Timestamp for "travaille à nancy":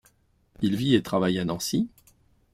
1.03-1.87